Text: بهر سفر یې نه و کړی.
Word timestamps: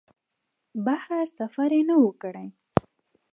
بهر 0.85 1.11
سفر 1.37 1.69
یې 1.77 1.81
نه 1.89 1.95
و 2.01 2.05
کړی. 2.21 2.47